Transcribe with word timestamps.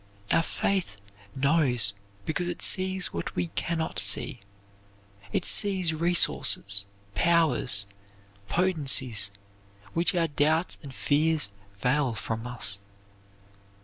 Our 0.31 0.41
faith 0.41 0.97
knows 1.35 1.93
because 2.25 2.47
it 2.47 2.63
sees 2.63 3.13
what 3.13 3.35
we 3.35 3.49
can 3.49 3.77
not 3.77 3.99
see. 3.99 4.39
It 5.31 5.45
sees 5.45 5.93
resources, 5.93 6.87
powers, 7.13 7.85
potencies 8.49 9.29
which 9.93 10.15
our 10.15 10.25
doubts 10.25 10.79
and 10.81 10.91
fears 10.91 11.53
veil 11.77 12.15
from 12.15 12.47
us. 12.47 12.79